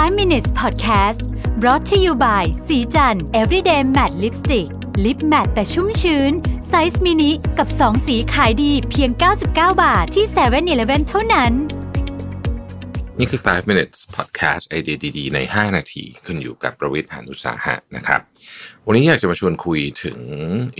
[0.00, 1.20] 5 minutes podcast
[1.60, 4.68] brought to you by ศรีจันทร์ everyday matte lipstick
[5.04, 6.32] lip matte แต่ชุ่มชื้น
[6.68, 9.46] ไซส์มินิกับ 2 สีขายดีเพียง 99
[9.82, 11.52] บาทที่7 e เ e ่ e อเท่านั้น
[13.18, 18.20] นี่คือ 5 minutes podcast ไอเดียดีๆ ใน 5 นาที ขึ้นอยู่กับประวิทย์หานุสาหะนะครับ
[18.86, 20.18] วันนี้อยากจะมาชวนคุยถึง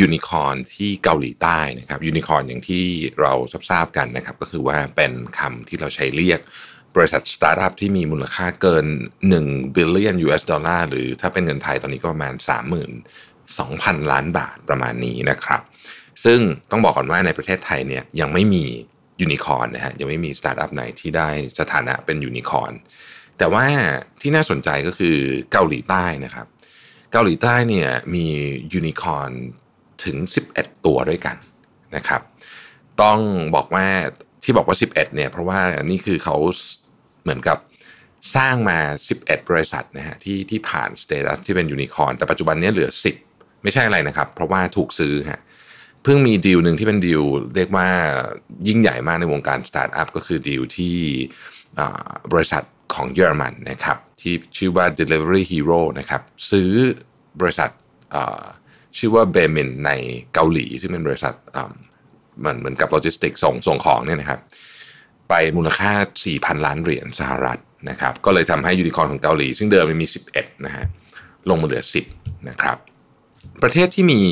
[0.00, 2.84] ยูนิคอร์นที่เกาหลีใต้นะครับยูนิคอร์นอย่างที่
[3.20, 3.32] เรา
[3.70, 6.40] ทราบกันนะครับ ก็คือว่าเป็นคำที่เราใช้เรียก
[6.96, 8.86] บริษัทสตาร์ทอัพที่มีมูลค่าเกิน
[9.30, 12.34] 1 billion US ดอลลาร์หรือถ้าเป็นเงินไทยตอนนี้ก็ประมาณ
[13.18, 15.60] 32,000 ล้านบาทประมาณนี้นะครับ
[16.24, 16.40] ซึ่ง
[16.70, 18.64] ต้องบอกก่อนว่าในประเทศไทยเนี่ยยังไม่มี
[19.20, 22.72] ยูนิคอร์นนะฮะยังไม่มีสตาร์ทอัพไหนที่ได้สถานะเป็นยูนิคอร์น
[23.38, 23.64] แต่ว่า
[24.20, 25.16] ที่น่าสนใจก็คือ
[25.52, 26.46] เกาหลีใต้นะครับ
[27.12, 28.26] เกาหลีใต้เนี่ยมี
[28.72, 29.30] ยูนิคอร์น
[30.04, 30.16] ถึง
[30.52, 31.36] 11 ตัวด้วยกัน
[31.96, 32.22] นะครับ
[33.02, 33.18] ต้อง
[33.54, 33.86] บอกว่า
[34.42, 36.36] ที่บอกว่า 11เนี่ยเพราะว่านี่คือเขา
[37.22, 37.58] เหมือนกับ
[38.36, 38.78] สร้างมา
[39.14, 42.90] 11 บริษัทนะฮะที่ที่ผ่าน status ที่เป็นยูนิคอร์นแต่ปัจจุบันนี้เหลือ
[43.26, 45.40] 10 ไม่ใช่อะไรนะครับ เพราะว่าถูกซื้อฮะ
[46.02, 47.22] เพิ่งมีดีลหนึ่งที่เป็นดีล
[47.56, 47.88] เรียกว่า
[48.68, 50.96] ยิ่งใหญ่มากในวงการสตาร์ทอัพก็คือดีลที่
[52.32, 52.62] บริษัท
[52.94, 56.70] ของเยอรมันนะครับที่ชื่อว่า Delivery Hero นะครับซื้อ
[57.40, 57.70] บริษัท
[58.98, 59.90] ชื่อว่า Baemin ใน
[60.34, 64.40] เกาหลี ซึ่งเป็นบริษัทเหมันเหมือนกับโลจิสติกส์ส่งส่งของเนี่ยนะครับ
[65.34, 65.92] ไปมูลค่า
[66.30, 67.58] 4,000 ล้านเหรียญสหรัฐ
[67.90, 70.84] นะครับก็เลยทำให้ยูนิคอร์นของเกาหลี ซึ่งเดิมมี 11นะฮะ
[71.48, 71.82] ลงมาเหลือ
[72.14, 72.76] 10นะครับ
[73.62, 74.22] ประเทศที่มี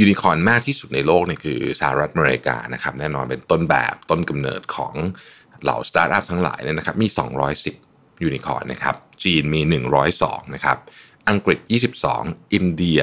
[0.00, 4.94] ยูนิคอร์นมากที่สุดในโลกเนี่ยคือสหรัฐอเมริกานะครับแน่นอนเป็นต้นแบบต้นกำเนิดของ
[5.62, 7.08] เหล่าสตาร์ทอัพทั้งหลายเนี่ยนะครับมี
[7.64, 9.60] 210 ยูนิคอร์นนะครับจีนมี
[10.08, 10.78] 102นะครับ
[11.28, 11.58] อังกฤษ
[12.06, 13.00] 22 อินเดีย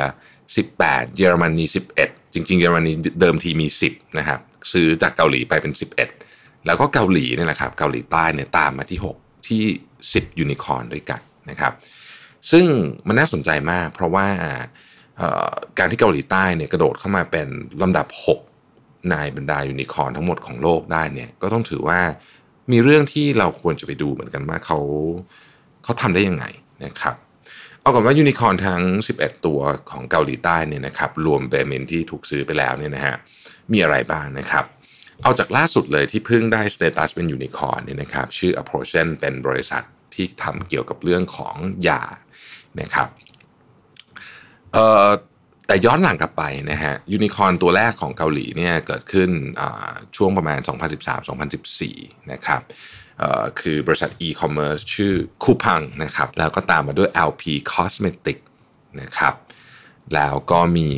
[0.55, 1.65] 18 เยอรมนี
[1.99, 4.39] 11 จริงๆ เยอรมนีเดิมทีมี 10นะครับ
[4.71, 9.63] ซื้อจากเกาหลีไปเป็น 11 แล้วก็เกาหลีเนี่ยแหละครับเกาหลีใต้เนี่ยตามมาที่ 6 ที่
[10.03, 11.73] 10 ยูนิคอร์นด้วยกันนะครับ
[12.51, 12.65] ซึ่ง
[13.07, 14.27] มันน่าสนใจมาก เพราะว่า
[15.77, 17.47] การที่เกาหลีใต้เนี่ยกระโดดเข้ามาเป็น
[17.81, 18.07] ลำดับ
[18.57, 21.99] 6 ในบรรดายูนิคอร์นทั้งหมดของโลกได้เนี่ยก็ต้องถือว่า
[22.71, 24.79] มีเรื่องที่เราควรจะไปดูเหมือนกันว่าเขา
[25.83, 26.45] เขาทำได้ยังไง
[26.85, 27.15] นะครับ
[27.81, 28.81] เอาก่อนว่ายูนิคอร์นทั้ง
[29.15, 29.59] 11 ตัว
[29.91, 33.15] ของเกาหลีใต้เนี่ยนะครับรวม Baemin ที่ถูกซื้อไปแล้วเนี่ยนะฮะ
[33.71, 34.65] มีอะไรบ้างนะครับ
[35.23, 41.55] เอาจากล่าสุดเลยที่เพิ่งได้ status เป็นยูนิคอร์นเนี่ยนะครับชื่อ Aprogen เป็นบริษัทที่ทำเกี่ยวกับเรื่องของ
[41.87, 42.01] ยา
[42.79, 43.07] นะครับ
[44.73, 45.07] เอ่อ
[45.67, 49.29] แต่ย้อนหลังกลับไปนะฮะยูนิคอร์นตัวแรกของเกาหลีเนี่ยเกิดขึ้น
[50.17, 50.59] ช่วงประมาณ
[51.45, 52.61] 2013-2014 นะครับ
[53.59, 55.13] คือบริษัทอีคอมเมิร์ซชื่อ
[55.43, 58.37] คูพังนะครับแล้วก็ตามมาด้วย LP Cosmetic
[59.01, 59.33] นะครับ
[60.13, 60.89] แล้วก็มี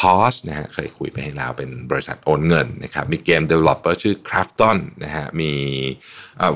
[0.00, 5.52] ทอสนะฮะเคยคุยไปให้แล้วเป็นบริษัทโอนเงินนะครับมีเกม Developer ชื่อ Crafton นะฮะมี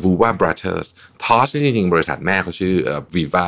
[0.03, 0.87] Vuva Brothers
[1.25, 2.75] ทอสจริงๆ บริษัทแม่เขาชื่อ
[3.15, 3.47] Viva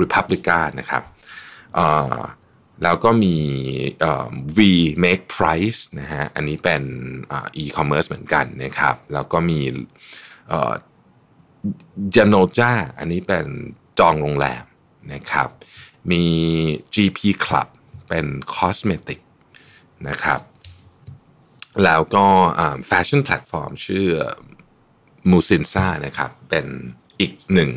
[0.00, 1.02] Republica นะครับ
[2.82, 3.36] แล้วก็มี
[4.56, 6.82] WeMakePrice นะฮะอันนี้เป็น
[7.62, 9.60] e-commerce เหมือนกันนะครับแล้วก็มี
[12.14, 13.46] ยาโนจ้าอันนี้เป็น
[13.98, 14.64] จองโรงแรม
[15.12, 15.48] นะครับ
[16.10, 16.24] มี
[16.94, 17.68] GP Club
[18.08, 19.20] เป็น cosmetic
[20.08, 20.40] นะครับ
[21.84, 22.26] แล้วก็
[22.88, 24.06] แฟชั่นแพลตฟอร์มชื่อ
[25.30, 26.66] Musinsa นะครับ เป็น
[27.20, 27.70] อีกหนึ่ง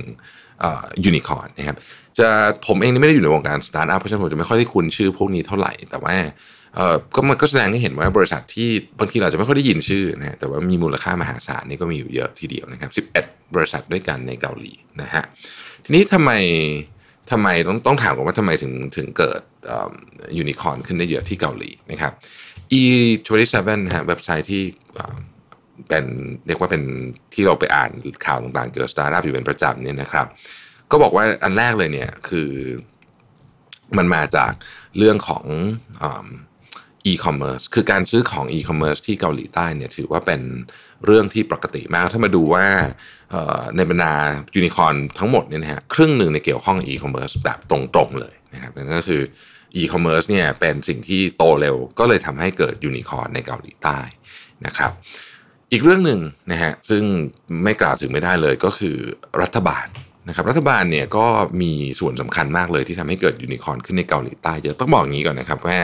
[1.05, 1.77] ยูนิคอร์นนะครับ
[2.19, 2.27] จะ
[2.67, 6.15] ผมเองนี่ไม่ได้อยู่ในวงการสตาร์ทอัพเพราะฉะนั้นผมจะไม่ค่อยได้คุ้นชื่อพวกนี้เท่าไหร่ แต่ว่า
[7.15, 12.91] ก็มันก็แสดงให้เห็นว่าบริษัทที่บางทีเราจะไม่ค่อยได้ยินชื่อนะแต่ว่ามีมูลค่ามหาศาลนี่ก็มีอยู่เยอะทีเดียวนะครับ
[13.23, 15.23] 11 บริษัทด้วยกันในเกาหลีนะฮะ
[15.83, 16.31] ทีนี้ทำไม
[17.31, 19.41] ทำไมต้องต้องถามกันว่าทำไมถึงถึงเกิด
[20.37, 22.13] ยูนิคอร์นขึ้นได้เยอะที่เกาหลีนะครับ
[22.79, 24.63] e27 นะฮะเว็บไซต์ที่
[25.87, 26.05] เป็น
[26.47, 26.83] เรียกว่าเป็น
[27.33, 27.91] ที่เราไปอ่าน
[28.25, 30.27] ข่าวต่างๆ เกี่ยวกับสตาร์ทอัพอยู่เป็นประจำเนี่ยนะครับ
[30.91, 32.49] ก็บอกว่าอันแรกเลยเนี่ยคือ
[33.97, 34.51] มันมาจาก
[34.97, 35.45] เรื่องของ
[37.07, 40.41] อีคอมเมิร์ซคือการซื้อของอีคอมเมิร์ซที่เกาหลีใต้เนี่ยถือว่าเป็น
[41.05, 42.65] เรื่องที่ปกติมาก ถ้ามาดูว่า
[43.75, 44.13] ในบรรดา
[44.55, 47.77] ยูนิคอร์นทั้งหมดเนี่ยนะฮะครึ่งหนึ่งในเกี่ยวข้องอีคอมเมิร์ซแบบตร
[48.07, 49.21] งๆเลยนะครับนั่นก็คือ
[49.75, 53.99] อีคอมเมิร์ซเนี่ยเป็นสิ่งที่โตเร็ว ก็เลยทำให้เกิดยูนิคอร์นในเกาหลีใต้
[54.65, 54.91] นะครับ
[55.71, 56.19] อีกเรื่องหนึ่ง
[56.51, 57.03] นะฮะซึ่ง
[57.63, 58.95] ไม่กล่าวถึงไม่ได้เลยก็คือ
[59.41, 59.87] รัฐบาล
[60.27, 61.25] นะครับรัฐบาลเนี่ยก็
[61.61, 65.79] มีส่วนสำคัญมากเลยที่ทำให้เกิดยูนิคอนขึ้นในเกาหลีใต้เยอะต้องบอกอย่างนี้ก่อนนะครับว่า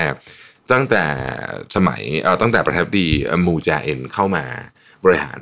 [0.71, 1.03] ตั้งแต่
[1.75, 3.09] สมัยเอ่อตั้งแต่ประธานาธิบดี
[3.47, 4.45] มูจาเอ็นเข้ามา
[5.03, 5.41] บริหาร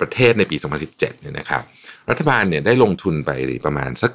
[0.00, 1.62] ประเทศในปี 2017 เนี่ยนะครับ
[2.10, 3.30] รัฐบาลเนี่ยได้ลงทุนไป
[3.66, 4.12] ประมาณสัก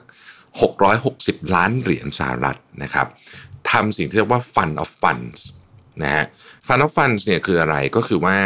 [0.75, 3.07] 660 ล้านเหรียญสหรัฐนะครับ
[3.71, 5.39] ทำสิ่งที่เรียกว่า Fund of Funds
[6.03, 6.25] นะฮะ
[6.67, 8.37] Fund of Funds เนี่ยคืออะไรก็คือว่า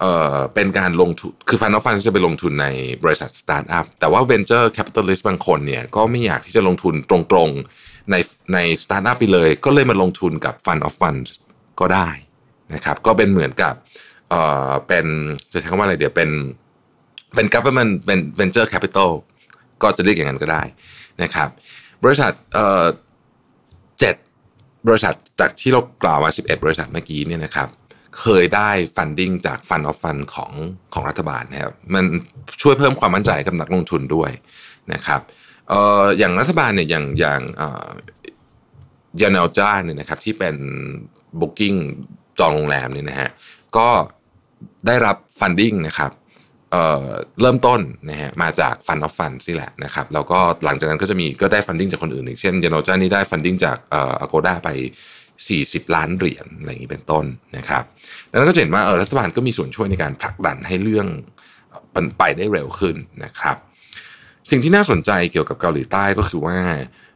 [0.00, 2.66] เออเป็นการลงทุนคือ Fund of Funds จะไปลงทุนใน
[3.04, 8.16] บริษัทสตาร์ทอัพแต่ว่า Venture Capitalist บางคนเนี่ยก็ไม่อยากที่จะลงทุนตรงๆใน
[8.54, 11.30] ในสตาร์ทอัพไปเลย ก็เลยมาลงทุนกับ Fund of Funds
[11.80, 12.08] ก็ได้
[12.74, 13.74] นะครับก็เป็นเหมือนกับ
[14.30, 14.34] เอ
[14.68, 15.06] อเป็น
[15.52, 16.30] จะใช้คำว่าอะไรเดี๋ยวเป็น
[17.34, 19.10] เป็น government เป็น venture capital
[19.82, 20.62] ก็จะเรียกอย่างนั้นก็ได้
[21.22, 21.48] นะครับ
[22.04, 22.84] บริษัทเอ่อ
[24.88, 27.68] บริษัทจากที่เรากล่าวมา 11 บริษัทเมื่อกี้เนี่ยนะครับ
[28.20, 30.52] เคยได้ฟันดิ้งจากฟันออฟฟันของ
[30.92, 32.04] ของรัฐบาลนะครับมัน
[32.62, 34.30] ช่วยเพิ่มความมั่นใจกับนักลงทุนด้วย
[34.92, 35.20] นะครับ
[35.68, 37.88] เอ่ออย่างรัฐบาลเนี่ยอย่างอย่างเอ่อ
[39.20, 40.56] ยานาจ้าเนี่ยนะครับที่เป็น
[41.40, 41.78] Booking
[42.38, 43.30] จองโรงแรมเนี่ยนะฮะ
[43.76, 43.88] ก็
[44.86, 46.10] ได้รับ funding นะครับ
[46.70, 47.80] เเริ่มต้น
[48.10, 54.68] นะฮะมาจาก Fund of Funds นี่แหละนะครับแล้วก็หลังจากนั้นก็จะมีก็ได้ funding จากคนอื่นอีกเช่นยาโนจ้านี่ได้ funding จากเอ่อ Agoda ไป
[55.32, 57.24] 40 ล้านเหรียญอะไรอย่างนี้เป็นต้น
[57.56, 57.82] นะครับ
[58.30, 61.06] ดังนั้นก็จะเห็นว่าเออรัฐบาลก็มีส่วนช่วยในการผลักดันให้เรื่อง
[62.18, 63.56] ไปได้เร็วขึ้นนะครับ
[64.50, 66.58] สิ่งที่น่าสนใจเกี่ยวกับเกาหลีใต้ก็คือว่า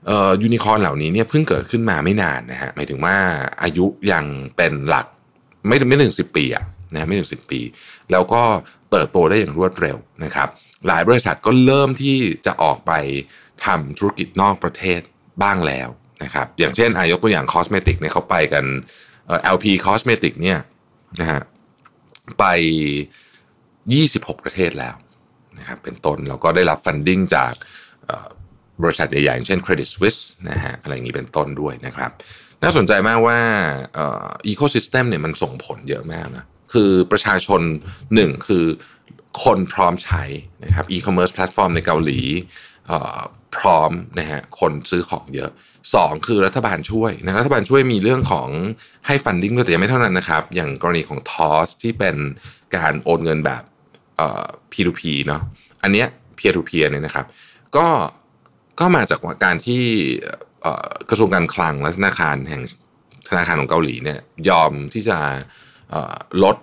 [0.07, 3.17] เออยูนิคอร์นเหล่านี้เนี่ยเพิ่งเกิดขึ้นมาไม่นานนะฮะหมายถึงว่า
[3.63, 4.25] อายุยัง
[4.57, 5.07] เป็นหลัก
[5.69, 6.65] ไม่ไม่ถึงสิปีอะ
[6.95, 7.61] นะไม่ถึงสิปี
[8.13, 8.43] แล้วก็
[8.93, 10.49] เติบโตได้อย่างรวดเร็วนะครับ
[10.87, 12.17] หลายบริษัทก็เริ่มที่
[12.47, 12.93] จะออกไป
[13.67, 15.01] ทำธุรกิจนอกประเทศ
[15.43, 15.89] บ้างแล้ว
[16.23, 18.65] นะครับ อย่างเช่นอายกตัวอย่าง cosmetic เนี่ยเขาไปกัน
[19.27, 20.59] เอ่อ L&P Cosmetic เนี่ย
[21.21, 21.41] นะฮะ
[22.39, 22.45] ไป
[23.65, 24.95] 26 ประเทศแล้ว
[25.59, 27.53] นะครับเป็นต้นแล้วก็ได้รับ funding จาก
[28.83, 32.11] บริษัทใหญ่ๆอย่างเช่น Credit Suisse นะฮะอะไรอย่างนี้เป็นต้นด้วยนะครับ
[32.63, 33.39] น่าสนใจมากว่า
[33.95, 37.61] ecosystem เนี่ยมันส่งผลเยอะมากนะ คือประชาชน
[38.15, 38.65] หนึ่งคือ
[39.45, 40.23] คนพร้อมใช้
[40.65, 42.21] นะครับอีคอมเมิร์ซแพลตฟอร์มในเกาหลี
[43.57, 45.51] พร้อมนะฮะคนซื้อของเยอะ
[45.95, 48.49] สองคือรัฐบาลช่วยนะรัฐบาลช่วยมีเรื่องของ
[49.07, 52.17] ให้ funding ด้วยแต่ยังไม่เท่านั้นนะครับ อย่างกรณีของ Toss ที่เป็น
[52.77, 53.63] การโอนเงินแบบ
[54.17, 55.43] เอ่อ P2P เนาะ
[55.83, 56.07] อันเนี้ย
[56.39, 57.27] peer to peer เนี่ยนะครับ
[57.77, 57.87] ก็
[58.81, 59.83] ก็มาจากการที่
[61.11, 62.63] กระทรวงการคลังและธนาคารแห่ง
[63.29, 65.19] ธนาคารของเกาหลีเนี่ยยอมที่จะ
[66.45, 66.57] ลด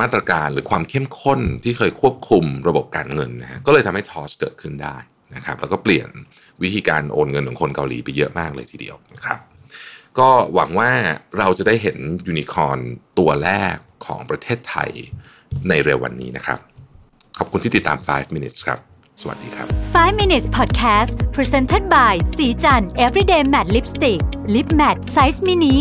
[0.00, 4.96] มาตรการหรือความเข้มข้นที่เคยควบคุมระบบการเงินนะฮะก็เลยทำให้ทอสเกิดขึ้นได้
[5.34, 6.08] นะครับแล้วก็เปลี่ยน
[6.62, 9.38] วิธีการโอนเงินของคนเกาหลีไปเยอะมากเลยทีเดียวนะครับ
[10.18, 10.90] ก็หวังว่า
[11.38, 12.78] เราจะได้เห็นยูนิคอร์น
[13.18, 13.76] ตัวแรก
[14.06, 14.90] ของประเทศไทย
[15.68, 16.58] ในเร็ววันนี้นะครับ
[17.38, 18.78] ขอบคุณที่ติดตาม 5 minutes ครับ
[19.20, 24.20] สวัสดีครับ 5 minutes podcast presented by สีจัน everyday matte lipstick
[24.54, 25.76] lip matte size mini